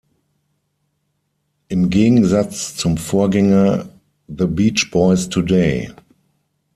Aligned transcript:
Im 1.67 1.91
Gegensatz 1.91 2.75
zum 2.75 2.97
Vorgänger 2.97 3.87
"The 4.29 4.47
Beach 4.47 4.89
Boys 4.89 5.29
Today! 5.29 5.91